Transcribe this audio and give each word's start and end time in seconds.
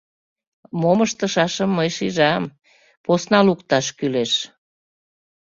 Мом 0.79 0.99
ыштышашым 1.05 1.69
мый 1.77 1.89
шижам: 1.97 2.43
посна 3.05 3.39
лукташ 3.47 3.85
кӱлеш. 3.97 4.33